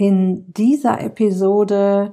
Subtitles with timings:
[0.00, 2.12] In dieser Episode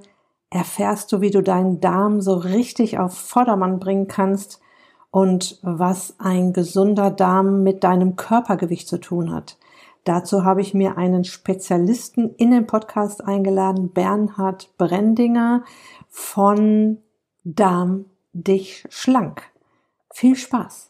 [0.50, 4.60] erfährst du, wie du deinen Darm so richtig auf Vordermann bringen kannst
[5.12, 9.60] und was ein gesunder Darm mit deinem Körpergewicht zu tun hat.
[10.04, 15.64] Dazu habe ich mir einen Spezialisten in den Podcast eingeladen, Bernhard Brendinger
[16.10, 16.98] von
[17.44, 19.44] Darm dich schlank.
[20.12, 20.90] Viel Spaß!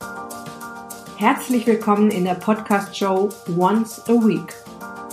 [1.18, 4.54] Herzlich willkommen in der Podcast-Show Once a Week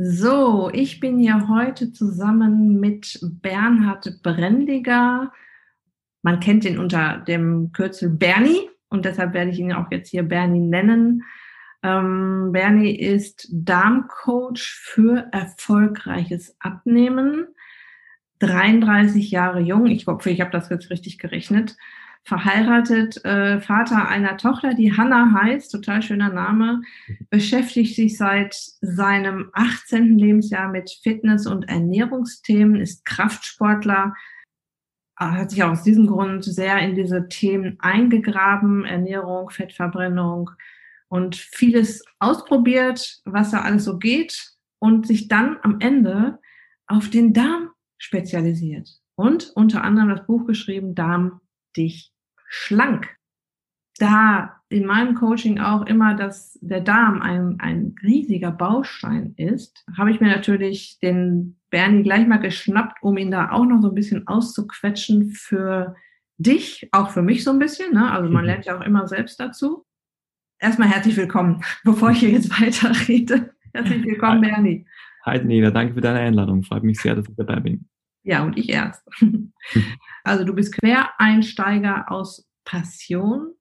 [0.00, 5.32] So, ich bin ja heute zusammen mit Bernhard Brendiger.
[6.22, 10.22] Man kennt ihn unter dem Kürzel Bernie und deshalb werde ich ihn auch jetzt hier
[10.22, 11.24] Bernie nennen.
[11.82, 17.48] Ähm, Bernie ist Darmcoach für erfolgreiches Abnehmen.
[18.38, 19.86] 33 Jahre jung.
[19.86, 21.76] Ich hoffe, ich habe das jetzt richtig gerechnet
[22.24, 26.82] verheiratet, äh, Vater einer Tochter, die Hanna heißt, total schöner Name,
[27.30, 30.18] beschäftigt sich seit seinem 18.
[30.18, 34.14] Lebensjahr mit Fitness- und Ernährungsthemen, ist Kraftsportler,
[35.16, 40.50] hat sich aus diesem Grund sehr in diese Themen eingegraben, Ernährung, Fettverbrennung
[41.08, 46.38] und vieles ausprobiert, was da alles so geht und sich dann am Ende
[46.86, 51.40] auf den Darm spezialisiert und unter anderem das Buch geschrieben, Darm
[51.76, 52.12] dich
[52.48, 53.16] schlank.
[53.98, 60.10] Da in meinem Coaching auch immer, dass der Darm ein, ein riesiger Baustein ist, habe
[60.10, 63.94] ich mir natürlich den Bernie gleich mal geschnappt, um ihn da auch noch so ein
[63.94, 65.96] bisschen auszuquetschen für
[66.38, 67.94] dich, auch für mich so ein bisschen.
[67.94, 68.10] Ne?
[68.10, 68.46] Also man mhm.
[68.46, 69.84] lernt ja auch immer selbst dazu.
[70.60, 73.54] Erstmal herzlich willkommen, bevor ich hier jetzt weiterrede.
[73.72, 74.40] Herzlich willkommen.
[74.40, 74.86] Bernie.
[75.24, 76.62] Hi, Nina, danke für deine Einladung.
[76.62, 77.88] Freut mich sehr, dass ich dabei bin.
[78.22, 79.06] Ja, und ich erst.
[80.24, 83.54] Also du bist Quereinsteiger aus Passion.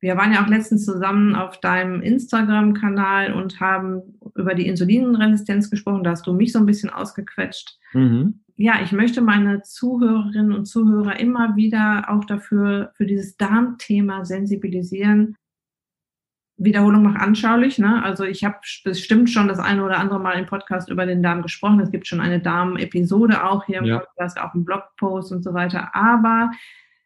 [0.00, 6.04] Wir waren ja auch letztens zusammen auf deinem Instagram-Kanal und haben über die Insulinresistenz gesprochen.
[6.04, 7.76] Da hast du mich so ein bisschen ausgequetscht.
[7.92, 8.40] Mhm.
[8.56, 15.36] Ja, ich möchte meine Zuhörerinnen und Zuhörer immer wieder auch dafür, für dieses Darmthema sensibilisieren.
[16.56, 17.78] Wiederholung macht anschaulich.
[17.78, 18.02] Ne?
[18.02, 21.42] Also ich habe bestimmt schon das eine oder andere Mal im Podcast über den Darm
[21.42, 21.80] gesprochen.
[21.80, 23.98] Es gibt schon eine Darm-Episode auch hier im ja.
[23.98, 25.94] Podcast, auch einen Blogpost und so weiter.
[25.94, 26.50] Aber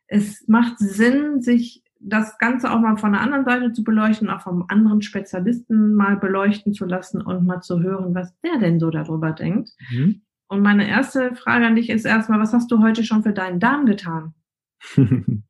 [0.09, 4.43] es macht Sinn, sich das Ganze auch mal von der anderen Seite zu beleuchten, auch
[4.43, 8.91] vom anderen Spezialisten mal beleuchten zu lassen und mal zu hören, was der denn so
[8.91, 9.71] darüber denkt.
[9.91, 10.23] Mhm.
[10.49, 13.59] Und meine erste Frage an dich ist erstmal, was hast du heute schon für deinen
[13.59, 14.34] Darm getan?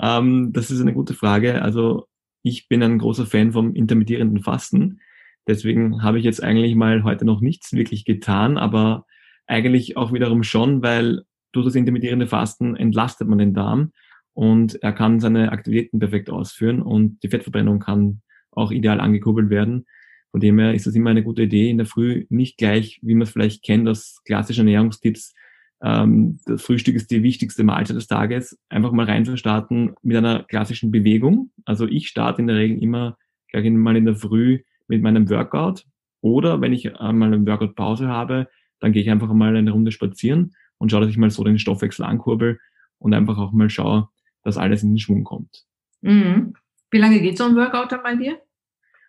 [0.00, 1.62] ähm, das ist eine gute Frage.
[1.62, 2.06] Also
[2.46, 5.00] ich bin ein großer Fan vom intermittierenden Fasten.
[5.48, 9.04] Deswegen habe ich jetzt eigentlich mal heute noch nichts wirklich getan, aber
[9.48, 13.90] eigentlich auch wiederum schon, weil durch das intermittierende Fasten entlastet man den Darm
[14.32, 19.84] und er kann seine Aktivitäten perfekt ausführen und die Fettverbrennung kann auch ideal angekurbelt werden.
[20.30, 23.14] Von dem her ist das immer eine gute Idee, in der Früh nicht gleich, wie
[23.14, 25.34] man es vielleicht kennt, aus klassischen Ernährungstipps,
[25.82, 30.90] ähm, das Frühstück ist die wichtigste Mahlzeit des Tages, einfach mal reinzustarten mit einer klassischen
[30.90, 31.50] Bewegung.
[31.64, 35.84] Also ich starte in der Regel immer gleich mal in der Früh mit meinem Workout
[36.20, 38.48] oder wenn ich einmal eine Workout-Pause habe,
[38.80, 41.58] dann gehe ich einfach mal eine Runde spazieren und schaue, dass ich mal so den
[41.58, 42.58] Stoffwechsel ankurbel
[42.98, 44.08] und einfach auch mal schaue,
[44.42, 45.64] dass alles in den Schwung kommt.
[46.02, 46.54] Mhm.
[46.90, 48.40] Wie lange geht so ein Workout dann bei dir?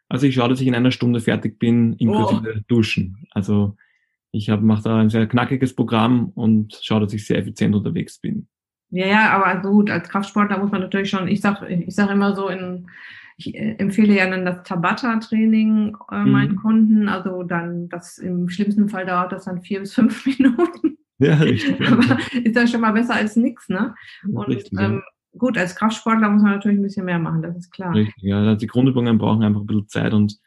[0.10, 2.62] Also ich schaue, dass ich in einer Stunde fertig bin, inklusive oh.
[2.68, 3.28] Duschen.
[3.32, 3.76] Also
[4.32, 8.48] ich mache da ein sehr knackiges Programm und schaue, dass ich sehr effizient unterwegs bin.
[8.90, 12.36] Ja, ja, aber gut, als Kraftsportler muss man natürlich schon, ich sag, ich sag immer
[12.36, 12.88] so in,
[13.38, 16.58] ich äh, empfehle ja dann das Tabata-Training äh, meinen mhm.
[16.58, 17.10] Kunden.
[17.10, 20.98] Also dann, das im schlimmsten Fall dauert das dann vier bis fünf Minuten.
[21.20, 21.76] Ja, richtig.
[21.88, 23.96] Aber ist ja schon mal besser als nichts, ne?
[24.24, 25.38] Und richtig, ähm, ja.
[25.38, 27.94] gut, als Kraftsportler muss man natürlich ein bisschen mehr machen, das ist klar.
[27.94, 28.40] Richtig, ja.
[28.40, 30.38] Also die Grundübungen brauchen einfach ein bisschen Zeit und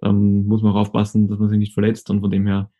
[0.00, 2.70] dann muss man auch aufpassen, dass man sich nicht verletzt und von dem her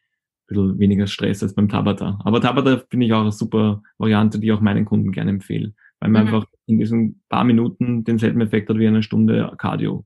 [0.49, 2.19] bisschen weniger Stress als beim Tabata.
[2.25, 5.73] Aber Tabata finde ich auch eine super Variante, die ich auch meinen Kunden gerne empfehle,
[6.01, 6.35] weil man mhm.
[6.35, 10.05] einfach in diesen paar Minuten denselben Effekt hat wie eine Stunde Cardio.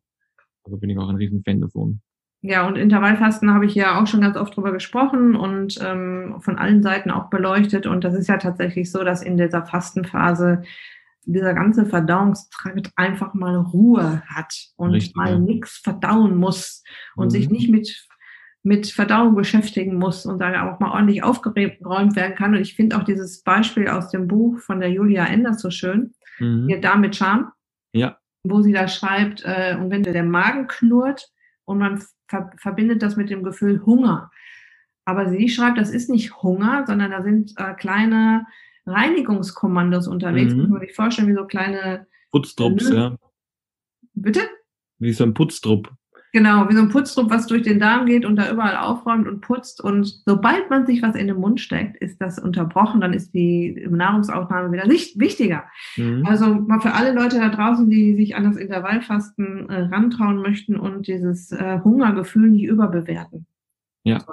[0.65, 2.01] Also bin ich auch ein riesen Fan davon.
[2.45, 6.59] Ja, und Intervallfasten habe ich ja auch schon ganz oft drüber gesprochen und ähm, von
[6.59, 7.87] allen Seiten auch beleuchtet.
[7.87, 10.63] Und das ist ja tatsächlich so, dass in dieser Fastenphase
[11.25, 15.39] dieser ganze Verdauungstrakt einfach mal Ruhe hat und Richtig, mal ja.
[15.39, 16.83] nichts verdauen muss
[17.15, 17.31] und mhm.
[17.31, 18.09] sich nicht mit
[18.63, 22.55] mit Verdauung beschäftigen muss und da auch mal ordentlich aufgeräumt werden kann.
[22.55, 26.15] Und ich finde auch dieses Beispiel aus dem Buch von der Julia Enders so schön,
[26.39, 26.69] mhm.
[26.69, 27.51] ihr Darm mit Charme.
[27.93, 28.19] Ja.
[28.45, 31.31] Wo sie da schreibt, äh, und wenn der Magen knurrt
[31.65, 34.31] und man ver verbindet das mit dem Gefühl Hunger.
[35.05, 38.47] Aber sie schreibt, das ist nicht Hunger, sondern da sind äh, kleine
[38.87, 40.55] Reinigungskommandos unterwegs.
[40.55, 40.61] Mhm.
[40.61, 43.17] Muss man sich vorstellen, wie so kleine Putztrupps, ja.
[44.15, 44.41] Bitte?
[44.99, 45.93] Wie so ein Putztrupp.
[46.35, 49.43] Genau, wie so ein Putztrupp, was durch den Darm geht und da überall aufräumt und
[49.43, 49.85] putzt.
[49.85, 53.87] Und sobald man sich was in den Mund steckt, ist das unterbrochen, dann ist die
[53.91, 55.65] Nahrungsaufnahme wieder nicht wichtiger.
[55.99, 56.25] Mhm.
[56.27, 60.77] Also mal für alle Leute da draußen, die sich an das Intervallfasten äh, rantrauen möchten
[60.77, 63.45] und dieses äh, Hungergefühl nicht überbewerten.
[64.05, 64.25] Ja.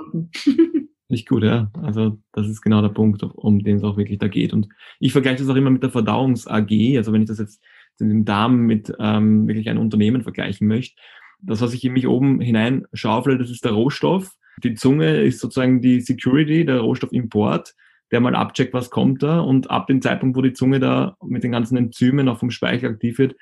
[1.09, 1.69] nicht gut, ja.
[1.83, 4.53] Also das ist genau der Punkt, um den es auch wirklich da geht.
[4.53, 4.69] Und
[5.01, 6.95] ich vergleiche das auch immer mit der Verdauungs-AG.
[6.95, 7.61] Also wenn ich das jetzt
[7.99, 10.95] den Darm mit ähm, wirklich einem Unternehmen vergleichen möchte,
[11.41, 14.31] das, was ich in mich oben hinein schaufle, das ist der Rohstoff.
[14.63, 17.75] Die Zunge ist sozusagen die Security, der Rohstoffimport,
[18.11, 19.39] der mal abcheckt, was kommt da.
[19.39, 22.89] Und ab dem Zeitpunkt, wo die Zunge da mit den ganzen Enzymen auch vom Speichel
[22.89, 23.35] aktiv wird,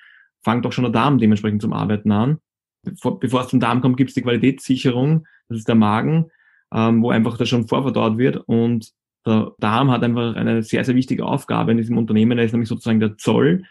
[0.44, 2.38] fängt auch schon der Darm dementsprechend zum Arbeiten an.
[2.84, 6.28] Bevor, bevor es zum Darm kommt, gibt es die Qualitätssicherung, das ist der Magen,
[6.74, 8.38] ähm, wo einfach das schon vorverdaut wird.
[8.46, 8.92] Und
[9.26, 12.38] der Darm hat einfach eine sehr, sehr wichtige Aufgabe in diesem Unternehmen.
[12.38, 13.64] Er ist nämlich sozusagen der Zoll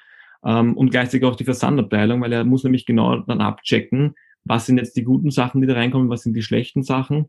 [0.46, 4.14] ähm, und gleichzeitig auch die Versandabteilung, weil er muss nämlich genau dann abchecken,
[4.44, 7.26] was sind jetzt die guten Sachen, die da reinkommen, was sind die schlechten Sachen.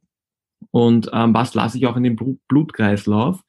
[0.71, 2.15] Und ähm, was lasse ich auch in den
[2.47, 3.41] Blutkreislauf,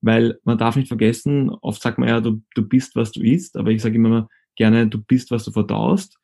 [0.00, 3.56] weil man darf nicht vergessen, oft sagt man ja, du, du bist, was du isst,
[3.56, 6.18] aber ich sage immer gerne, du bist, was du verdaust.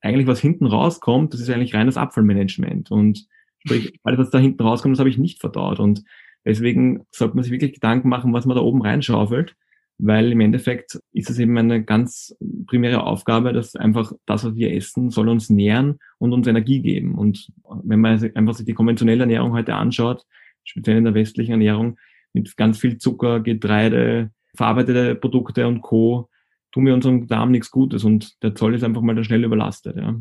[0.00, 2.90] Eigentlich, was hinten rauskommt, das ist eigentlich reines Abfallmanagement.
[2.90, 3.26] Und
[3.64, 5.78] sprich, alles, was da hinten rauskommt, das habe ich nicht verdaut.
[5.78, 6.02] Und
[6.44, 9.56] deswegen sollte man sich wirklich Gedanken machen, was man da oben reinschaufelt
[10.02, 12.34] weil im Endeffekt ist es eben eine ganz
[12.66, 17.14] primäre Aufgabe, dass einfach das, was wir essen, soll uns nähren und uns Energie geben.
[17.14, 17.48] Und
[17.82, 20.24] wenn man einfach sich die konventionelle Ernährung heute anschaut,
[20.64, 21.98] speziell in der westlichen Ernährung,
[22.32, 26.28] mit ganz viel Zucker, Getreide, verarbeitete Produkte und Co.,
[26.72, 29.96] tun wir unserem Darm nichts Gutes und der Zoll ist einfach mal da schnell überlastet.
[29.96, 30.20] Ja.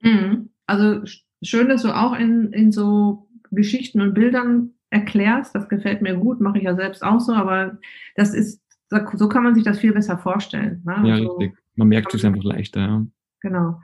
[0.00, 0.50] Mhm.
[0.66, 1.02] Also
[1.42, 5.54] schön, dass du auch in, in so Geschichten und Bildern erklärst.
[5.54, 7.78] Das gefällt mir gut, mache ich ja selbst auch so, aber
[8.14, 8.57] das ist
[8.90, 10.82] so kann man sich das viel besser vorstellen.
[10.84, 11.02] Ne?
[11.04, 11.58] Ja, also, richtig.
[11.74, 12.80] Man merkt es einfach leichter.
[12.80, 13.06] Ja.
[13.40, 13.80] Genau.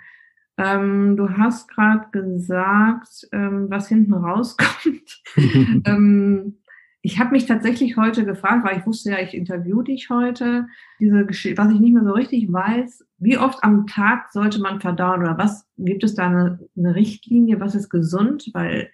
[0.57, 5.23] Ähm, du hast gerade gesagt, ähm, was hinten rauskommt.
[5.85, 6.59] ähm,
[7.03, 10.67] ich habe mich tatsächlich heute gefragt, weil ich wusste ja, ich interview dich heute,
[11.01, 14.81] diese Geschichte, was ich nicht mehr so richtig weiß, wie oft am Tag sollte man
[14.81, 18.49] verdauen oder was gibt es da eine, eine Richtlinie, was ist gesund?
[18.55, 18.91] Weil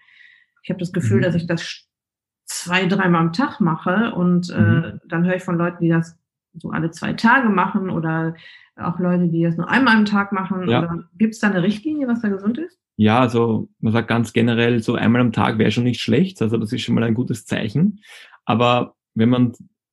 [0.62, 1.22] ich habe das Gefühl, mhm.
[1.22, 1.62] dass ich das
[2.50, 5.00] zwei, dreimal am Tag mache und äh, mhm.
[5.06, 6.18] dann höre ich von Leuten, die das
[6.54, 8.34] so alle zwei Tage machen oder
[8.74, 10.68] auch Leute, die das nur einmal am Tag machen.
[10.68, 10.98] Ja.
[11.16, 12.76] Gibt es da eine Richtlinie, was da gesund ist?
[12.96, 16.42] Ja, also man sagt ganz generell, so einmal am Tag wäre schon nicht schlecht.
[16.42, 18.00] Also das ist schon mal ein gutes Zeichen.
[18.44, 19.52] Aber wenn man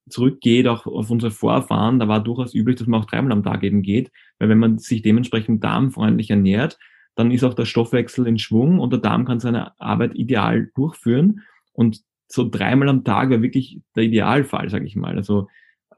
[0.10, 3.64] zurückgeht, auch auf unsere Vorfahren, da war durchaus üblich, dass man auch dreimal am Tag
[3.64, 4.12] eben geht.
[4.40, 6.80] Weil wenn man sich dementsprechend darmfreundlich ernährt,
[7.16, 11.42] dann ist auch der Stoffwechsel in Schwung und der Darm kann seine Arbeit ideal durchführen.
[11.74, 15.16] Und so dreimal am Tag wäre wirklich der Idealfall, sage ich mal.
[15.16, 15.48] Also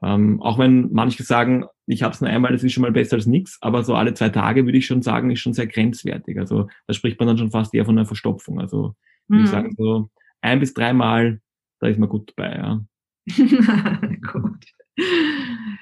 [0.02, 3.16] ähm, auch wenn manche sagen, ich habe es nur einmal, das ist schon mal besser
[3.16, 6.38] als nichts, aber so alle zwei Tage würde ich schon sagen, ist schon sehr grenzwertig.
[6.38, 8.60] Also da spricht man dann schon fast eher von einer Verstopfung.
[8.60, 8.94] Also
[9.28, 9.44] mhm.
[9.44, 10.10] ich sage so
[10.40, 11.40] ein bis dreimal,
[11.80, 12.56] da ist man gut dabei.
[12.56, 12.80] Ja.
[14.32, 14.64] gut.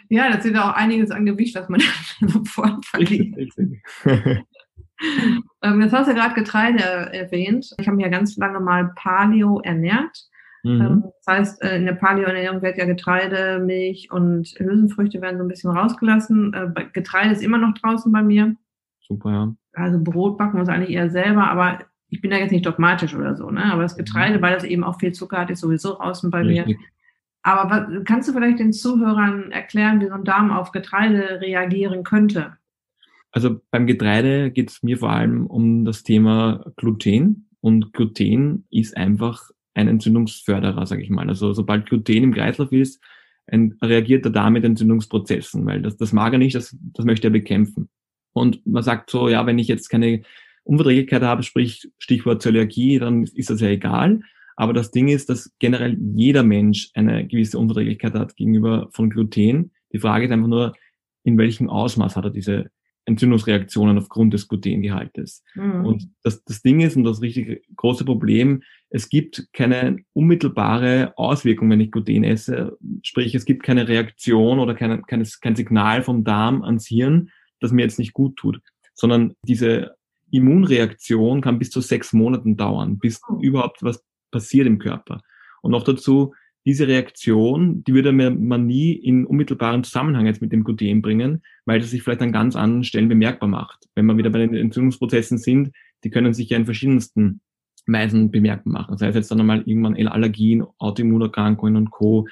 [0.09, 1.81] Ja, das sind auch einiges an Gewicht, was man
[2.21, 3.53] sofort verliert.
[5.63, 7.71] ähm, jetzt hast du gerade Getreide erwähnt.
[7.79, 10.29] Ich habe mich ja ganz lange mal Paleo ernährt.
[10.69, 10.81] Mhm.
[10.81, 15.45] Ähm, das heißt, äh, in der Paleo-Ernährung wird ja Getreide, Milch und Hülsenfrüchte werden so
[15.45, 16.53] ein bisschen rausgelassen.
[16.53, 18.55] Äh, Getreide ist immer noch draußen bei mir.
[19.01, 19.55] Super, ja.
[19.73, 23.37] Also Brot backen muss eigentlich eher selber, aber ich bin da jetzt nicht dogmatisch oder
[23.37, 23.73] so, ne?
[23.73, 24.43] Aber das Getreide, mhm.
[24.43, 26.67] weil das eben auch viel Zucker hat, ist sowieso draußen bei Richtig.
[26.67, 26.77] mir.
[27.43, 32.03] Aber was, kannst du vielleicht den Zuhörern erklären, wie so ein Darm auf Getreide reagieren
[32.03, 32.57] könnte?
[33.31, 37.49] Also beim Getreide geht es mir vor allem um das Thema Gluten.
[37.61, 41.29] Und Gluten ist einfach ein Entzündungsförderer, sage ich mal.
[41.29, 43.03] Also sobald Gluten im Kreislauf ist,
[43.51, 47.31] reagiert er da mit Entzündungsprozessen, weil das, das mag er nicht, das, das möchte er
[47.31, 47.89] bekämpfen.
[48.33, 50.23] Und man sagt so, ja, wenn ich jetzt keine
[50.65, 54.21] Unverträglichkeit habe, sprich Stichwort Zöliakie, dann ist das ja egal.
[54.57, 59.71] Aber das Ding ist, dass generell jeder Mensch eine gewisse Unverträglichkeit hat gegenüber von Gluten.
[59.93, 60.75] Die Frage ist einfach nur,
[61.25, 62.71] in welchem Ausmaß hat er diese
[63.09, 65.43] Entzündungsreaktionen aufgrund des Glutengehaltes.
[65.55, 65.85] Mhm.
[65.85, 71.71] Und das, das Ding ist, und das richtig große Problem, es gibt keine unmittelbare Auswirkung,
[71.71, 72.79] wenn ich Gluten esse.
[73.03, 77.73] Sprich, es gibt keine Reaktion oder keine, keine, kein Signal vom Darm ans Hirn, das
[77.73, 78.61] mir jetzt nicht gut tut,
[78.95, 79.97] sondern diese
[80.31, 83.41] Immunreaktion kann bis zu sechs Monaten dauern, bis oh.
[83.41, 85.23] überhaupt was passiert im Körper.
[85.63, 86.35] Und noch dazu,
[86.69, 91.81] diese Reaktion, die würde man nie in unmittelbaren Zusammenhang jetzt mit dem Gluten bringen, weil
[91.81, 93.87] das sich vielleicht an ganz anderen Stellen bemerkbar macht.
[93.95, 95.71] Wenn wir wieder bei den Entzündungsprozessen sind,
[96.05, 97.41] die können sich ja in verschiedensten
[97.87, 98.93] Weisen bemerkbar machen.
[98.93, 102.29] Das heißt jetzt dann einmal irgendwann Allergien, Autoimmunerkrankungen und Co.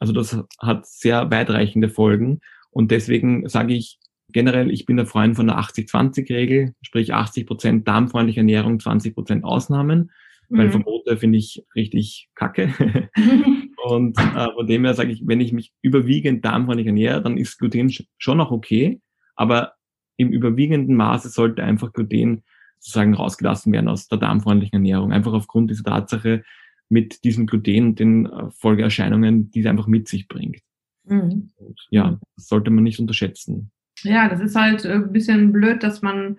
[0.00, 2.40] Also das hat sehr weitreichende Folgen.
[2.72, 4.00] Und deswegen sage ich
[4.32, 9.44] generell, ich bin der Freund von der 80-20-Regel, sprich 80 Prozent darmfreundliche Ernährung, 20 Prozent
[9.44, 10.10] Ausnahmen.
[10.48, 10.58] Mhm.
[10.58, 12.74] Weil Verbote finde ich richtig kacke.
[13.86, 17.58] und äh, von dem her sage ich, wenn ich mich überwiegend darmfreundlich ernähre, dann ist
[17.58, 19.00] Gluten schon noch okay.
[19.34, 19.74] Aber
[20.16, 22.42] im überwiegenden Maße sollte einfach Gluten
[22.78, 25.12] sozusagen rausgelassen werden aus der darmfreundlichen Ernährung.
[25.12, 26.44] Einfach aufgrund dieser Tatsache
[26.88, 30.60] mit diesem Gluten und den äh, Folgeerscheinungen, die es einfach mit sich bringt.
[31.04, 31.50] Mhm.
[31.90, 33.70] Ja, das sollte man nicht unterschätzen.
[34.02, 36.36] Ja, das ist halt ein bisschen blöd, dass man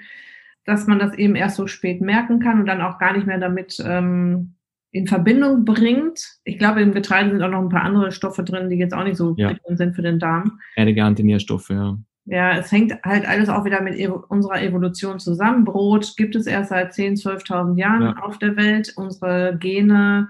[0.67, 3.39] dass man das eben erst so spät merken kann und dann auch gar nicht mehr
[3.39, 4.56] damit ähm,
[4.97, 6.19] in Verbindung bringt.
[6.43, 9.03] Ich glaube, im Getreide sind auch noch ein paar andere Stoffe drin, die jetzt auch
[9.03, 9.53] nicht so ja.
[9.69, 10.59] sind für den Darm.
[10.75, 11.97] Einige Antinährstoffe, ja.
[12.25, 15.63] Ja, es hängt halt alles auch wieder mit evo unserer Evolution zusammen.
[15.63, 18.15] Brot gibt es erst seit 10.000, 12.000 Jahren ja.
[18.21, 18.91] auf der Welt.
[18.97, 20.27] Unsere Gene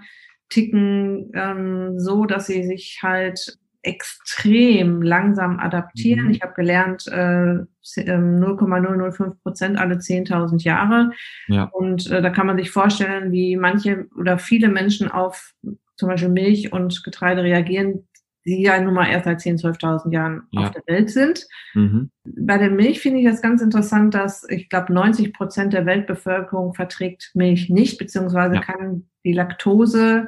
[0.49, 3.57] ticken ähm, so, dass sie sich halt
[3.87, 6.25] extrem langsam adaptieren.
[6.25, 6.31] Mhm.
[6.31, 7.59] Ich habe gelernt, äh,
[7.95, 11.11] 0,005 ähm, Prozent alle 10.000 Jahre.
[11.47, 11.63] Ja.
[11.63, 15.53] Und äh, da kann man sich vorstellen, wie manche oder viele Menschen auf
[15.95, 18.07] zum Beispiel Milch und Getreide reagieren,
[18.45, 20.61] die ja nun mal erst seit 10.000, 12.000 Jahren ja.
[20.61, 21.47] auf der Welt sind.
[21.73, 22.11] Mhm.
[22.23, 26.73] Bei der Milch finde ich das ganz interessant, dass ich glaube 90 Prozent der Weltbevölkerung
[26.73, 28.61] verträgt Milch nicht, beziehungsweise ja.
[28.61, 30.27] kann die Laktose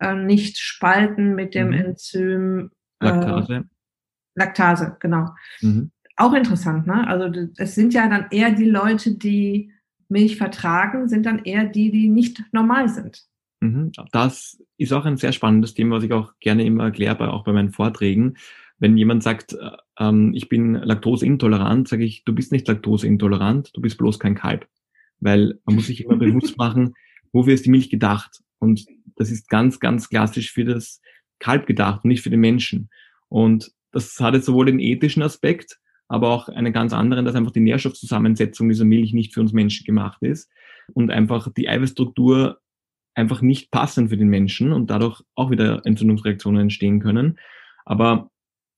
[0.00, 1.74] äh, nicht spalten mit dem mhm.
[1.74, 3.54] Enzym Laktase.
[3.54, 3.62] Äh,
[4.34, 5.30] Laktase, genau.
[5.60, 5.90] Mhm.
[6.16, 7.06] Auch interessant, ne?
[7.06, 9.72] Also es sind ja dann eher die Leute, die
[10.08, 13.24] Milch vertragen, sind dann eher die, die nicht normal sind.
[13.60, 13.92] Mhm.
[14.12, 17.52] Das ist auch ein sehr spannendes Thema, was ich auch gerne immer erkläre, auch bei
[17.52, 18.36] meinen Vorträgen.
[18.78, 23.80] Wenn jemand sagt, äh, ähm, ich bin laktoseintolerant, sage ich, du bist nicht laktoseintolerant, du
[23.80, 24.68] bist bloß kein Kalb.
[25.20, 26.94] Weil man muss sich immer bewusst machen,
[27.32, 28.42] wofür ist die Milch gedacht?
[28.60, 28.86] Und
[29.16, 31.00] das ist ganz, ganz klassisch für das
[31.38, 32.90] Kalb gedacht und nicht für den Menschen.
[33.28, 35.78] Und das hat jetzt sowohl den ethischen Aspekt,
[36.08, 39.84] aber auch einen ganz anderen, dass einfach die Nährstoffzusammensetzung dieser Milch nicht für uns Menschen
[39.84, 40.50] gemacht ist
[40.94, 42.58] und einfach die Eiweißstruktur
[43.14, 47.38] einfach nicht passend für den Menschen und dadurch auch wieder Entzündungsreaktionen entstehen können.
[47.84, 48.30] Aber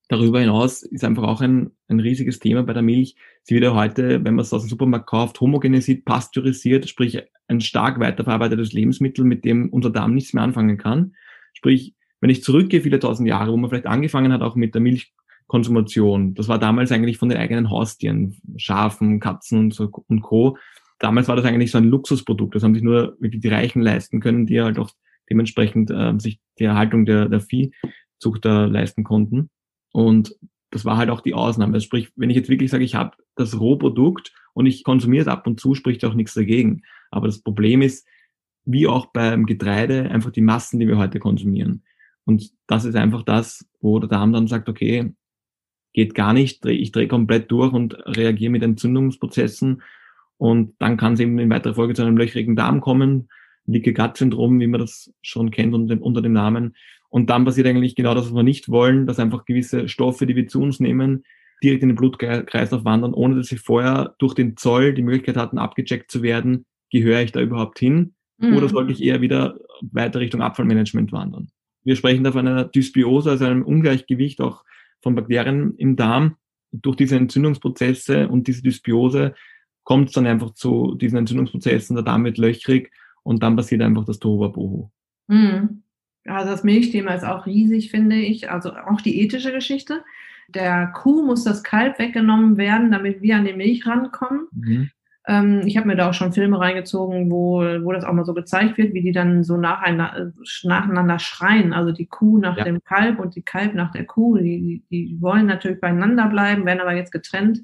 [0.09, 3.17] darüber hinaus ist einfach auch ein, ein riesiges Thema bei der Milch.
[3.43, 7.61] Sie wird ja heute, wenn man es aus dem Supermarkt kauft, homogenisiert, pasteurisiert, sprich ein
[7.61, 11.15] stark weiterverarbeitetes Lebensmittel, mit dem unser Darm nichts mehr anfangen kann.
[11.53, 14.83] Sprich, wenn ich zurückgehe, viele tausend Jahre, wo man vielleicht angefangen hat auch mit der
[14.83, 20.59] Milchkonsumation, das war damals eigentlich von den eigenen Haustieren, Schafen, Katzen und, so, und Co.
[20.99, 22.55] Damals war das eigentlich so ein Luxusprodukt.
[22.55, 24.91] Das haben sich nur wirklich die Reichen leisten können, die halt auch
[25.31, 29.49] dementsprechend äh, sich die Erhaltung der, der Viehzucht da leisten konnten.
[29.93, 30.37] Und
[30.71, 31.75] das war halt auch die Ausnahme.
[31.75, 35.29] Also sprich, wenn ich jetzt wirklich sage, ich habe das Rohprodukt und ich konsumiere es
[35.29, 36.83] ab und zu, spricht auch nichts dagegen.
[37.11, 38.07] Aber das Problem ist,
[38.65, 41.83] wie auch beim Getreide, einfach die Massen, die wir heute konsumieren.
[42.25, 45.13] Und das ist einfach das, wo der Darm dann sagt, okay,
[45.93, 49.83] geht gar nicht, ich drehe komplett durch und reagiere mit Entzündungsprozessen.
[50.37, 53.29] Und dann kann es eben in weiterer Folge zu einem löchrigen Darm kommen,
[53.67, 56.75] Leaky Gut Syndrom, wie man das schon kennt unter dem, unter dem Namen.
[57.09, 60.37] Und dann passiert eigentlich genau das, was wir nicht wollen, dass einfach gewisse Stoffe, die
[60.37, 61.25] wir zu uns nehmen,
[61.63, 65.59] direkt in den Blutkreislauf wandern, ohne dass sie vorher durch den Zoll die Möglichkeit hatten,
[65.59, 68.15] abgecheckt zu werden, gehöre ich da überhaupt hin?
[68.39, 68.57] Mhm.
[68.57, 71.51] Oder sollte ich eher wieder weiter Richtung Abfallmanagement wandern?
[71.85, 74.65] Wir sprechen da von einer Dysbiose, also einem Ungleichgewicht auch
[75.01, 76.37] von Bakterien im Darm.
[76.73, 79.35] Durch diese Entzündungsprozesse und diese Dysbiose
[79.83, 84.05] kommt es dann einfach zu diesen Entzündungsprozessen, der Darm wird löchrig und dann passiert einfach
[84.05, 84.91] das Tohuwabohu.
[85.27, 85.83] Mhm.
[86.27, 88.51] Also das Milchthema ist auch riesig, finde ich.
[88.51, 90.05] Also auch die ethische Geschichte.
[90.49, 94.49] Der Kuh muss das Kalb weggenommen werden, damit wir an die Milch rankommen.
[94.53, 94.91] Mhm.
[95.31, 98.35] Ähm, ich habe mir da auch schon Filme reingezogen, wo, wo das auch mal so
[98.35, 100.33] gezeigt wird, wie die dann so nacheinander,
[100.65, 101.73] nacheinander schreien.
[101.73, 102.65] Also die Kuh nach ja.
[102.65, 104.39] dem Kalb und die Kalb nach der Kuh.
[104.39, 107.61] Die, die wollen natürlich beieinander bleiben, werden aber jetzt getrennt,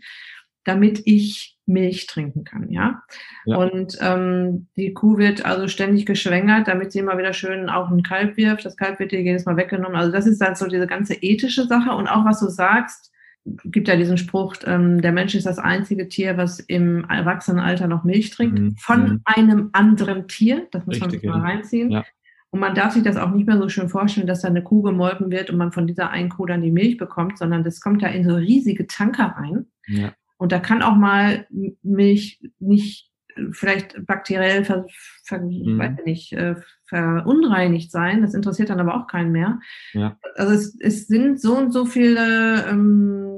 [0.63, 3.03] damit ich Milch trinken kann, ja.
[3.45, 3.57] ja.
[3.57, 8.05] Und ähm, die Kuh wird also ständig geschwängert, damit sie immer wieder schön auch ein
[8.05, 8.65] Kalb wirft.
[8.65, 9.97] Das Kalb wird dir jedes Mal weggenommen.
[9.97, 13.13] Also das ist dann so diese ganze ethische Sache und auch was du sagst,
[13.65, 18.05] gibt ja diesen Spruch, ähm, der Mensch ist das einzige Tier, was im Erwachsenenalter noch
[18.05, 18.77] Milch trinkt, mhm.
[18.77, 19.21] von mhm.
[19.25, 20.67] einem anderen Tier.
[20.73, 21.91] Das muss Richtig, man sich mal reinziehen.
[21.91, 22.05] Ja.
[22.51, 24.83] Und man darf sich das auch nicht mehr so schön vorstellen, dass da eine Kuh
[24.83, 28.03] gemolken wird und man von dieser einen Kuh dann die Milch bekommt, sondern das kommt
[28.03, 29.67] ja in so riesige Tanker rein.
[29.87, 30.13] Ja.
[30.39, 31.47] Und da kann auch mal
[31.83, 33.11] Milch nicht
[33.53, 34.87] vielleicht bakteriell ver,
[35.25, 35.79] ver, mhm.
[35.79, 38.23] weiß nicht, äh, verunreinigt sein.
[38.23, 39.61] Das interessiert dann aber auch keinen mehr.
[39.93, 40.19] Ja.
[40.37, 43.36] Also es, es sind so und so viele ähm,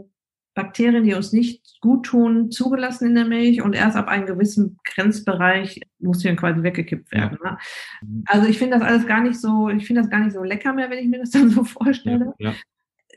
[0.58, 4.76] Bakterien, die uns nicht gut tun, zugelassen in der Milch und erst ab einem gewissen
[4.84, 7.38] Grenzbereich muss sie dann quasi weggekippt werden.
[7.44, 7.52] Ja.
[7.52, 8.22] Ne?
[8.26, 10.72] Also ich finde das alles gar nicht so, ich finde das gar nicht so lecker
[10.72, 12.34] mehr, wenn ich mir das dann so vorstelle.
[12.40, 12.56] Ja, ja.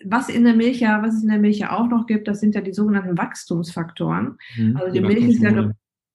[0.05, 2.39] Was in der Milch ja, was es in der Milch ja auch noch gibt, das
[2.39, 4.37] sind ja die sogenannten Wachstumsfaktoren.
[4.55, 5.51] Mhm, also die, die Milch ist ja,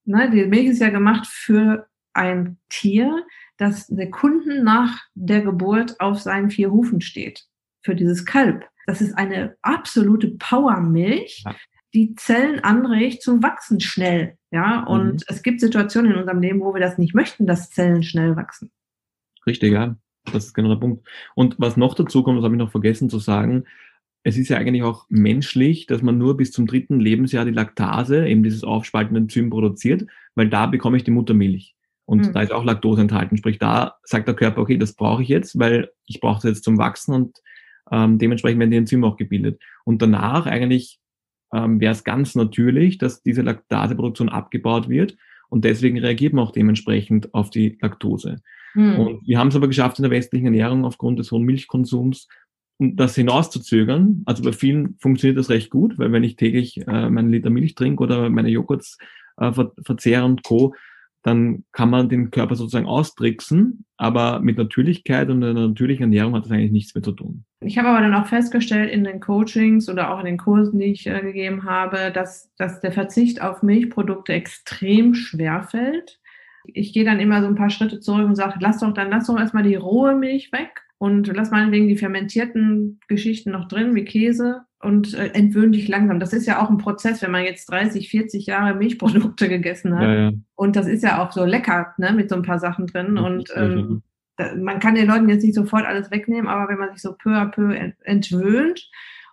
[0.05, 3.25] ne, die Milch ist ja gemacht für ein Tier,
[3.57, 7.47] das Sekunden nach der Geburt auf seinen vier Hufen steht.
[7.83, 8.65] Für dieses Kalb.
[8.87, 11.55] Das ist eine absolute Powermilch, ja.
[11.93, 14.39] die Zellen anregt zum Wachsen schnell.
[14.51, 15.23] Ja, und mhm.
[15.27, 18.71] es gibt Situationen in unserem Leben, wo wir das nicht möchten, dass Zellen schnell wachsen.
[19.47, 19.97] Richtig, ja.
[20.33, 21.07] Das ist genau der Punkt.
[21.35, 23.65] Und was noch dazu kommt, das habe ich noch vergessen zu sagen,
[24.23, 28.27] es ist ja eigentlich auch menschlich, dass man nur bis zum dritten Lebensjahr die Laktase,
[28.27, 31.77] eben dieses aufspaltende Enzym produziert, weil da bekomme ich die Muttermilch.
[32.07, 32.33] Und mhm.
[32.33, 33.37] da ist auch Laktose enthalten.
[33.37, 36.65] Sprich, da sagt der Körper, okay, das brauche ich jetzt, weil ich brauche es jetzt
[36.65, 37.41] zum Wachsen und
[37.91, 39.61] ähm, dementsprechend werden die Enzyme auch gebildet.
[39.85, 40.99] Und danach eigentlich
[41.53, 45.17] ähm, wäre es ganz natürlich, dass diese Laktaseproduktion abgebaut wird
[45.49, 48.43] und deswegen reagiert man auch dementsprechend auf die Laktose.
[48.75, 48.97] Mhm.
[48.97, 52.29] Und wir haben es aber geschafft in der westlichen Ernährung aufgrund des hohen Milchkonsums,
[52.79, 54.23] um das hinauszuzögern.
[54.27, 57.75] Also bei vielen funktioniert das recht gut, weil wenn ich täglich äh, meinen Liter Milch
[57.75, 58.99] trinke oder meine Joghurts
[59.39, 59.53] äh,
[59.83, 60.75] verzehre und Co.,
[61.27, 66.45] dann kann man den Körper sozusagen austricksen, aber mit Natürlichkeit und einer natürlichen Ernährung hat
[66.45, 67.45] das eigentlich nichts mehr zu tun.
[67.59, 70.87] Ich habe aber dann auch festgestellt in den Coachings oder auch in den Kursen, die
[70.87, 76.21] ich äh, gegeben habe, dass, dass der Verzicht auf Milchprodukte extrem schwer fällt.
[76.65, 79.27] Ich gehe dann immer so ein paar Schritte zurück und sage, lass doch dann, lass
[79.27, 84.05] doch erstmal die rohe Milch weg und lass meinetwegen die fermentierten Geschichten noch drin, wie
[84.05, 86.21] Käse und äh, entwöhn dich langsam.
[86.21, 90.05] Das ist ja auch ein Prozess, wenn man jetzt 30, 40 Jahre Milchprodukte gegessen hat.
[90.05, 90.33] Ja, ja.
[90.55, 93.19] Und das ist ja auch so lecker, ne, mit so ein paar Sachen drin.
[93.19, 94.03] Und ähm,
[94.37, 97.15] da, man kann den Leuten jetzt nicht sofort alles wegnehmen, aber wenn man sich so
[97.15, 97.75] peu à peu
[98.05, 98.89] entwöhnt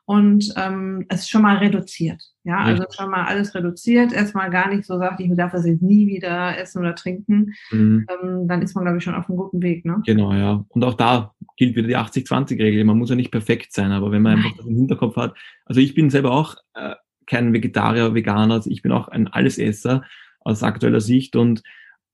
[0.06, 2.22] und ähm, es schon mal reduziert.
[2.44, 5.82] Ja, also schon mal alles reduziert, erstmal gar nicht so sagt, ich darf das jetzt
[5.82, 8.06] nie wieder essen oder trinken, mhm.
[8.10, 9.86] ähm, dann ist man, glaube ich, schon auf einem guten Weg.
[9.86, 10.02] Ne?
[10.06, 10.66] Genau, ja.
[10.68, 12.84] Und auch da gilt wieder die 80-20-Regel.
[12.84, 15.36] Man muss ja nicht perfekt sein, aber wenn man einfach das im Hinterkopf hat.
[15.66, 20.04] Also ich bin selber auch äh, kein Vegetarier, Veganer, also ich bin auch ein Allesesser
[20.42, 21.63] aus aktueller Sicht und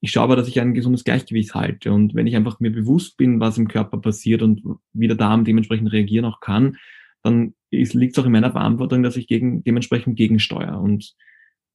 [0.02, 1.92] ich schaue aber, dass ich ein gesundes Gleichgewicht halte.
[1.92, 4.62] Und wenn ich einfach mir bewusst bin, was im Körper passiert und
[4.94, 6.78] wie der Darm dementsprechend reagieren auch kann,
[7.22, 10.80] dann liegt es auch in meiner Verantwortung, dass ich gegen, dementsprechend gegensteuere.
[10.80, 11.14] Und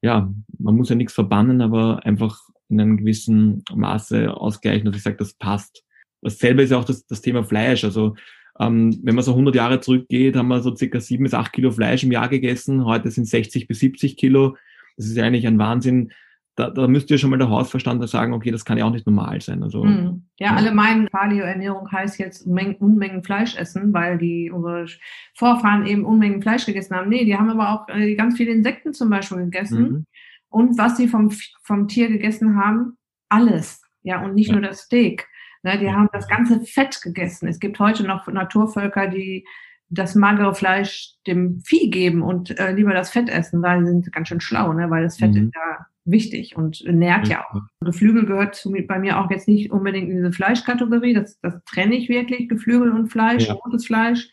[0.03, 5.03] ja, man muss ja nichts verbannen, aber einfach in einem gewissen Maße ausgleichen, dass ich
[5.03, 5.85] sage, das passt.
[6.23, 7.85] Dasselbe ist ja auch das, das Thema Fleisch.
[7.85, 8.17] Also
[8.59, 11.71] ähm, wenn man so 100 Jahre zurückgeht, haben wir so circa 7 bis 8 Kilo
[11.71, 12.85] Fleisch im Jahr gegessen.
[12.85, 14.57] Heute sind 60 bis 70 Kilo.
[14.97, 16.13] Das ist ja eigentlich ein Wahnsinn
[16.57, 19.07] da, da müsste ja schon mal der Hausverstand sagen, okay, das kann ja auch nicht
[19.07, 19.63] normal sein.
[19.63, 20.25] Also, hm.
[20.39, 24.87] ja, ja, alle meinen, Paleo-Ernährung heißt jetzt Unmengen, Unmengen Fleisch essen, weil die unsere
[25.35, 27.09] Vorfahren eben Unmengen Fleisch gegessen haben.
[27.09, 29.83] Nee, die haben aber auch äh, ganz viele Insekten zum Beispiel gegessen.
[29.83, 30.07] Mhm.
[30.49, 32.97] Und was sie vom, vom Tier gegessen haben,
[33.29, 33.83] alles.
[34.03, 34.55] Ja, und nicht ja.
[34.55, 35.27] nur das Steak.
[35.65, 37.49] Ne, die haben das ganze Fett gegessen.
[37.49, 39.45] Es gibt heute noch Naturvölker, die
[39.89, 44.13] das magere Fleisch dem Vieh geben und äh, lieber das Fett essen, weil sie sind
[44.13, 44.91] ganz schön schlau, ne?
[44.91, 45.47] weil das Fett mhm.
[45.47, 47.63] ist ja wichtig und nährt ja auch.
[47.81, 51.15] Geflügel gehört zu, bei mir auch jetzt nicht unbedingt in diese Fleischkategorie.
[51.15, 53.55] Das, das trenne ich wirklich, Geflügel und Fleisch, ja.
[53.55, 54.31] rotes Fleisch.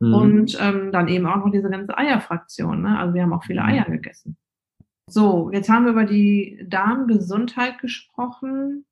[0.00, 0.14] Mhm.
[0.14, 2.82] Und ähm, dann eben auch noch diese ganze Eierfraktion.
[2.82, 2.98] Ne?
[2.98, 3.68] Also wir haben auch viele mhm.
[3.68, 4.36] Eier gegessen.
[5.08, 8.84] So, jetzt haben wir über die Darmgesundheit gesprochen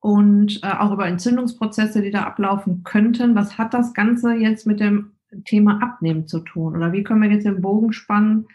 [0.00, 3.34] und äh, auch über Entzündungsprozesse, die da ablaufen könnten.
[3.34, 5.12] Was hat das Ganze jetzt mit dem
[5.44, 6.76] Thema Abnehmen zu tun?
[6.76, 8.46] Oder wie können wir jetzt den Bogen spannen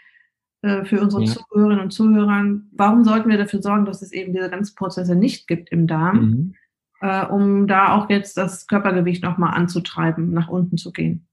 [0.61, 1.31] äh, für unsere ja.
[1.31, 5.47] Zuhörerinnen und Zuhörer, warum sollten wir dafür sorgen, dass es eben diese ganzen Prozesse nicht
[5.47, 6.55] gibt im Darm, mhm.
[7.01, 11.27] äh, um da auch jetzt das Körpergewicht nochmal anzutreiben, nach unten zu gehen?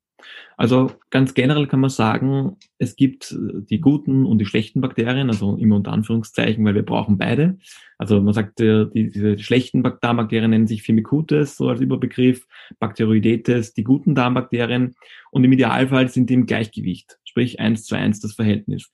[0.56, 5.56] Also ganz generell kann man sagen, es gibt die guten und die schlechten Bakterien, also
[5.56, 7.58] immer unter Anführungszeichen, weil wir brauchen beide.
[7.98, 12.46] Also man sagt, die, diese schlechten Darmbakterien nennen sich Firmicutes, so als Überbegriff,
[12.78, 14.94] Bacteroidetes, die guten Darmbakterien.
[15.30, 18.90] Und im Idealfall sind die im Gleichgewicht, sprich eins zu eins das Verhältnis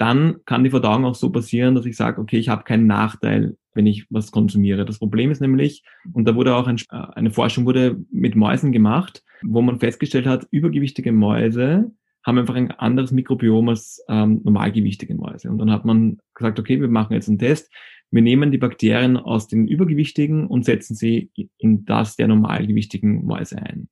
[0.00, 3.58] dann kann die Verdauung auch so passieren, dass ich sage, okay, ich habe keinen Nachteil,
[3.74, 4.86] wenn ich was konsumiere.
[4.86, 5.84] Das Problem ist nämlich,
[6.14, 10.26] und da wurde auch ein, äh, eine Forschung wurde mit Mäusen gemacht, wo man festgestellt
[10.26, 11.92] hat, übergewichtige Mäuse
[12.24, 15.50] haben einfach ein anderes Mikrobiom als ähm, normalgewichtige Mäuse.
[15.50, 17.70] Und dann hat man gesagt, okay, wir machen jetzt einen Test.
[18.10, 23.58] Wir nehmen die Bakterien aus den übergewichtigen und setzen sie in das der normalgewichtigen Mäuse
[23.58, 23.88] ein.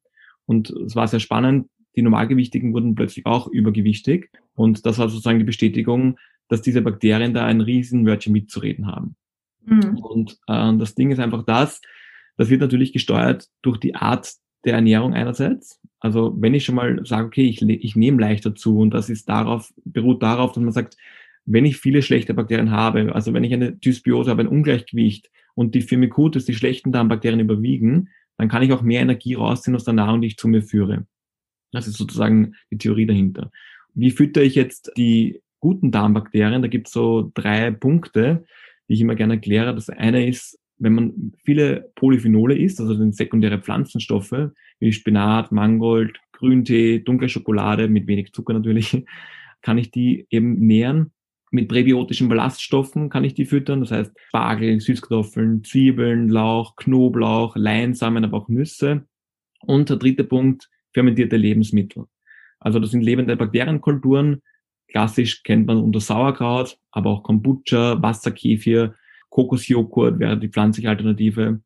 [0.46, 4.30] Und es war sehr spannend die Normalgewichtigen wurden plötzlich auch übergewichtig.
[4.54, 9.16] Und das war sozusagen die Bestätigung, dass diese Bakterien da ein riesen Wörtchen mitzureden haben.
[9.64, 9.98] Mhm.
[9.98, 11.80] Und äh, das Ding ist einfach das,
[12.36, 14.32] das wird natürlich gesteuert durch die Art
[14.64, 15.80] der Ernährung einerseits.
[16.00, 19.28] Also wenn ich schon mal sage, okay, ich, ich nehme leichter zu und das ist
[19.28, 20.96] darauf, beruht darauf, dass man sagt,
[21.44, 25.74] wenn ich viele schlechte Bakterien habe, also wenn ich eine Dysbiose habe, ein Ungleichgewicht und
[25.74, 29.94] die Firmicutes, die schlechten Darmbakterien überwiegen, dann kann ich auch mehr Energie rausziehen aus der
[29.94, 31.06] Nahrung, die ich zu mir führe.
[31.72, 33.50] Das ist sozusagen die Theorie dahinter.
[33.94, 36.62] Wie fütter ich jetzt die guten Darmbakterien?
[36.62, 38.44] Da gibt es so drei Punkte,
[38.88, 39.74] die ich immer gerne erkläre.
[39.74, 46.20] Das eine ist, wenn man viele Polyphenole isst, also den sekundäre Pflanzenstoffe, wie Spinat, Mangold,
[46.32, 49.04] Grüntee, dunkle Schokolade mit wenig Zucker natürlich,
[49.62, 51.12] kann ich die eben nähren.
[51.50, 58.24] Mit präbiotischen Ballaststoffen kann ich die füttern, das heißt Spargel, Süßkartoffeln, Zwiebeln, Lauch, Knoblauch, Leinsamen,
[58.24, 59.06] aber auch Nüsse.
[59.62, 62.06] Und der dritte Punkt, fermentierte Lebensmittel.
[62.58, 64.42] Also das sind lebende Bakterienkulturen.
[64.88, 68.94] Klassisch kennt man unter Sauerkraut, aber auch Kombucha, Wasserkefir,
[69.30, 71.60] Kokosjoghurt wäre die pflanzliche Alternative.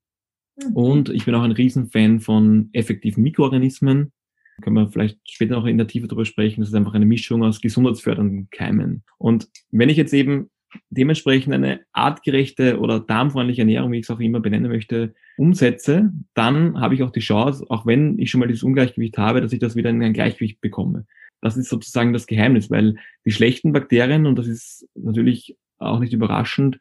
[0.56, 0.72] Mhm.
[0.74, 4.12] Und ich bin auch ein Riesenfan von effektiven Mikroorganismen.
[4.60, 6.60] Können wir vielleicht später noch in der Tiefe darüber sprechen.
[6.60, 9.02] Das ist einfach eine Mischung aus gesundheitsfördernden Keimen.
[9.16, 10.50] Und wenn ich jetzt eben
[10.90, 16.80] dementsprechend eine artgerechte oder darmfreundliche Ernährung, wie ich es auch immer benennen möchte, umsetze, dann
[16.80, 19.58] habe ich auch die Chance, auch wenn ich schon mal dieses Ungleichgewicht habe, dass ich
[19.58, 21.06] das wieder in ein Gleichgewicht bekomme.
[21.40, 26.12] Das ist sozusagen das Geheimnis, weil die schlechten Bakterien, und das ist natürlich auch nicht
[26.12, 26.78] überraschend,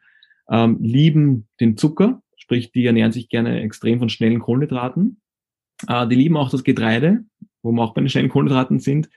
[0.48, 5.20] ähm, lieben den Zucker, sprich, die ernähren sich gerne extrem von schnellen Kohlenhydraten.
[5.88, 7.24] Äh, die lieben auch das Getreide,
[7.62, 9.08] wo wir auch bei den schnellen Kohlenhydraten sind.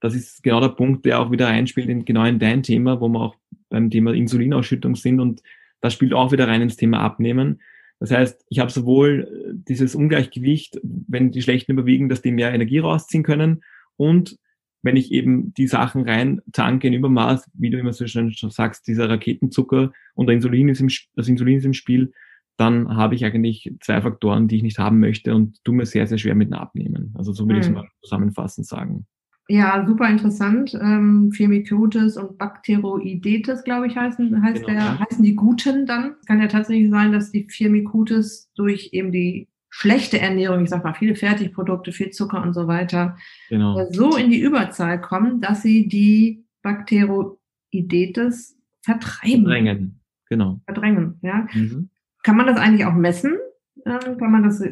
[0.00, 3.08] Das ist genau der Punkt, der auch wieder einspielt in genau in dein Thema, wo
[3.08, 3.36] wir auch
[3.70, 5.42] beim Thema Insulinausschüttung sind und
[5.80, 7.62] das spielt auch wieder rein ins Thema Abnehmen.
[7.98, 12.52] Das heißt, ich habe sowohl äh, dieses Ungleichgewicht, wenn die Schlechten überwiegen, dass die mehr
[12.52, 13.62] Energie rausziehen können
[13.96, 14.38] und
[14.82, 18.86] wenn ich eben die Sachen rein tanke in Übermaß, wie du immer so schön sagst,
[18.86, 22.12] dieser Raketenzucker und der Insulin ist im, das Insulin ist im Spiel,
[22.56, 26.06] dann habe ich eigentlich zwei Faktoren, die ich nicht haben möchte und tu mir sehr,
[26.06, 27.14] sehr schwer mit dem Abnehmen.
[27.16, 27.60] Also so würde mhm.
[27.60, 29.06] ich es mal zusammenfassend sagen.
[29.50, 30.78] Ja, super interessant.
[30.80, 34.98] Ähm, Firmicutes und Bacteroidetes, glaube ich, heißen, heißt genau, der, ja.
[35.00, 36.14] heißen die Guten dann.
[36.28, 40.94] Kann ja tatsächlich sein, dass die Firmicutes durch eben die schlechte Ernährung, ich sag mal,
[40.94, 43.16] viele Fertigprodukte, viel Zucker und so weiter,
[43.48, 43.76] genau.
[43.76, 49.42] Äh, so in die Überzahl kommen, dass sie die Bacteroidetes vertreiben.
[49.42, 50.60] Verdrängen, genau.
[50.64, 51.48] Verdrängen, ja.
[51.52, 51.90] Mhm.
[52.22, 53.36] Kann man das eigentlich auch messen?
[53.84, 54.70] Ähm, kann man das, äh,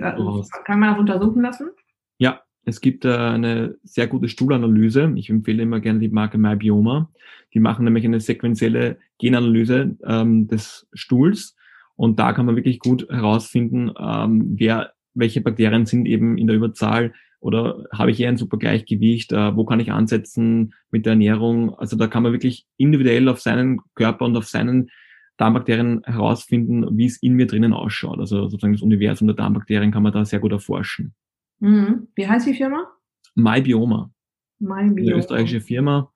[0.64, 1.70] kann man das untersuchen lassen?
[2.18, 5.12] Ja, es gibt äh, eine sehr gute Stuhlanalyse.
[5.16, 7.10] Ich empfehle immer gerne die Marke MyBioma.
[7.54, 11.56] Die machen nämlich eine sequenzielle Genanalyse ähm, des Stuhls
[11.98, 16.54] und da kann man wirklich gut herausfinden, ähm, wer, welche Bakterien sind eben in der
[16.54, 21.14] Überzahl oder habe ich eher ein super Gleichgewicht, äh, wo kann ich ansetzen mit der
[21.14, 21.74] Ernährung.
[21.74, 24.90] Also da kann man wirklich individuell auf seinen Körper und auf seinen
[25.38, 28.20] Darmbakterien herausfinden, wie es in mir drinnen ausschaut.
[28.20, 31.14] Also sozusagen das Universum der Darmbakterien kann man da sehr gut erforschen.
[31.60, 32.08] Mhm.
[32.14, 32.90] Wie heißt die Firma?
[33.34, 34.10] MyBioma.
[34.58, 35.00] MyBioma.
[35.00, 36.12] Eine österreichische Firma,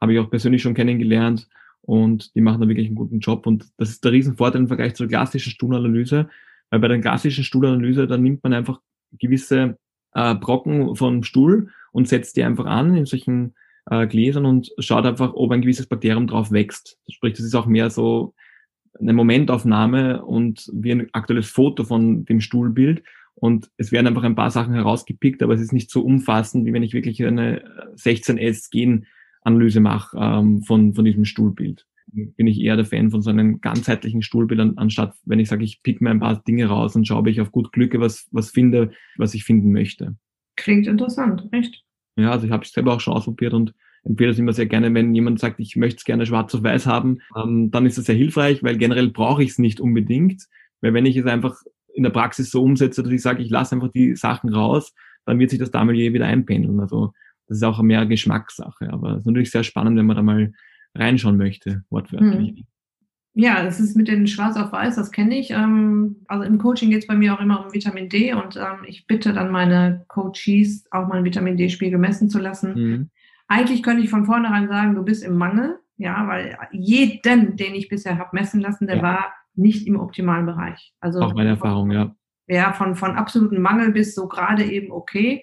[0.00, 1.48] habe ich auch persönlich schon kennengelernt
[1.82, 3.46] und die machen da wirklich einen guten Job.
[3.46, 6.28] Und das ist der Riesenvorteil im Vergleich zur klassischen Stuhlanalyse,
[6.70, 8.80] weil bei der klassischen Stuhlanalyse, da nimmt man einfach
[9.12, 9.78] gewisse
[10.14, 13.54] äh, Brocken vom Stuhl und setzt die einfach an in solchen
[13.90, 16.98] äh, Gläsern und schaut einfach, ob ein gewisses Bakterium drauf wächst.
[17.08, 18.34] Sprich, das ist auch mehr so
[18.98, 23.02] eine Momentaufnahme und wie ein aktuelles Foto von dem Stuhlbild.
[23.36, 26.72] Und es werden einfach ein paar Sachen herausgepickt, aber es ist nicht so umfassend, wie
[26.72, 27.64] wenn ich wirklich eine
[27.96, 29.06] 16S Gen
[29.42, 31.86] Analyse mache ähm, von, von diesem Stuhlbild.
[32.06, 35.82] Bin ich eher der Fan von so einem ganzheitlichen Stuhlbild, anstatt wenn ich sage, ich
[35.82, 38.50] pick mir ein paar Dinge raus und schaue, ob ich auf gut Glücke was, was
[38.50, 40.16] finde, was ich finden möchte.
[40.56, 41.82] Klingt interessant, echt?
[42.16, 44.92] Ja, also ich habe es selber auch schon ausprobiert und empfehle es immer sehr gerne,
[44.94, 48.04] wenn jemand sagt, ich möchte es gerne schwarz auf weiß haben, ähm, dann ist es
[48.04, 50.44] sehr hilfreich, weil generell brauche ich es nicht unbedingt.
[50.80, 51.56] Weil wenn ich es einfach
[51.94, 54.92] in der Praxis so umsetze, dass ich sage, ich lasse einfach die Sachen raus,
[55.24, 56.80] dann wird sich das Damalier wieder einpendeln.
[56.80, 57.12] Also
[57.46, 58.92] das ist auch mehr Geschmackssache.
[58.92, 60.52] Aber es ist natürlich sehr spannend, wenn man da mal
[60.94, 62.58] reinschauen möchte, wortwörtlich.
[62.58, 62.66] Hm.
[63.36, 65.50] Ja, das ist mit den Schwarz auf Weiß, das kenne ich.
[65.50, 68.84] Ähm, also im Coaching geht es bei mir auch immer um Vitamin D und ähm,
[68.86, 72.74] ich bitte dann meine Coaches auch mal einen Vitamin D-Spiegel messen zu lassen.
[72.74, 73.10] Mhm.
[73.48, 77.88] Eigentlich könnte ich von vornherein sagen, du bist im Mangel, ja, weil jeden, den ich
[77.88, 79.02] bisher habe messen lassen, der ja.
[79.02, 80.94] war nicht im optimalen Bereich.
[81.00, 82.14] Also auch meine Erfahrung, ja.
[82.46, 85.42] Ja, von, von absoluten Mangel bis so gerade eben okay.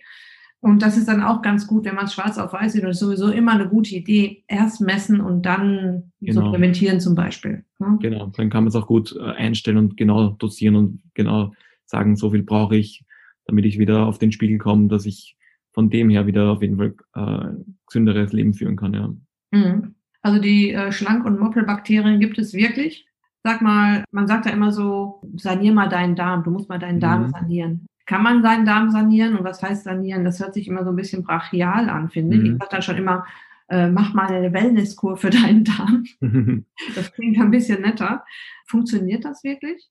[0.60, 2.84] Und das ist dann auch ganz gut, wenn man es schwarz auf weiß sieht.
[2.84, 4.44] Und ist sowieso immer eine gute Idee.
[4.48, 6.42] Erst messen und dann genau.
[6.42, 7.66] supplementieren zum Beispiel.
[7.80, 7.98] Ja?
[8.00, 11.54] Genau, dann kann man es auch gut äh, einstellen und genau dosieren und genau
[11.86, 13.04] sagen, so viel brauche ich,
[13.46, 15.36] damit ich wieder auf den Spiegel komme, dass ich
[15.74, 17.56] von dem her wieder auf jeden Fall äh,
[17.88, 18.94] gesünderes Leben führen kann.
[18.94, 19.14] Ja.
[19.52, 19.96] Mhm.
[20.22, 23.08] Also die äh, Schlank- und Moppelbakterien gibt es wirklich.
[23.44, 27.00] Sag mal, man sagt ja immer so, sanier mal deinen Darm, du musst mal deinen
[27.00, 27.30] Darm mhm.
[27.30, 27.88] sanieren.
[28.06, 29.38] Kann man seinen Darm sanieren?
[29.38, 30.26] Und was heißt sanieren?
[30.26, 32.46] Das hört sich immer so ein bisschen brachial an, finde mhm.
[32.46, 32.52] ich.
[32.52, 33.26] Ich sage dann schon immer,
[33.70, 36.06] äh, mach mal eine Wellnesskur für deinen Darm.
[36.96, 38.24] das klingt ein bisschen netter.
[38.66, 39.90] Funktioniert das wirklich?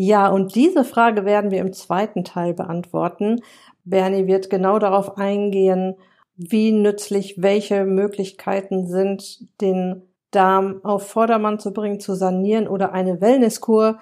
[0.00, 3.40] Ja, und diese Frage werden wir im zweiten Teil beantworten.
[3.84, 5.94] Bernie wird genau darauf eingehen,
[6.36, 13.20] wie nützlich welche Möglichkeiten sind, den Darm auf Vordermann zu bringen, zu sanieren oder eine
[13.20, 13.98] Wellnesskur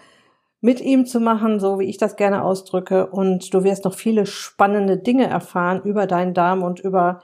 [0.61, 3.07] mit ihm zu machen, so wie ich das gerne ausdrücke.
[3.07, 7.21] Und du wirst noch viele spannende Dinge erfahren über deinen Darm und über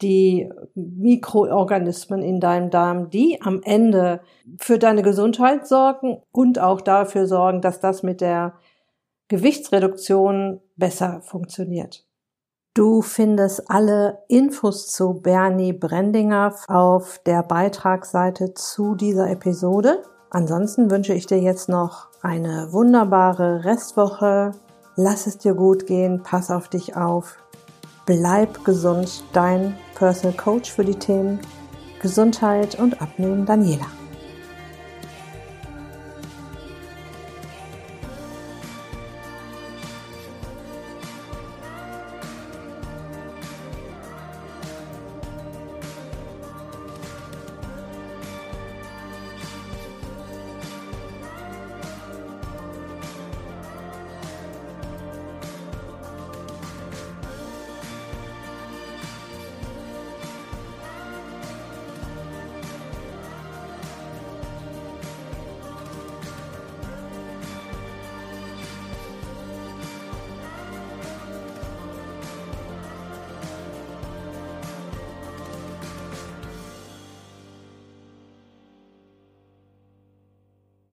[0.00, 4.20] die Mikroorganismen in deinem Darm, die am Ende
[4.58, 8.54] für deine Gesundheit sorgen und auch dafür sorgen, dass das mit der
[9.28, 12.07] Gewichtsreduktion besser funktioniert.
[12.78, 20.04] Du findest alle Infos zu Bernie Brendinger auf der Beitragsseite zu dieser Episode.
[20.30, 24.52] Ansonsten wünsche ich dir jetzt noch eine wunderbare Restwoche.
[24.94, 27.38] Lass es dir gut gehen, pass auf dich auf.
[28.06, 31.40] Bleib gesund, dein Personal Coach für die Themen
[32.00, 33.86] Gesundheit und Abnehmen Daniela.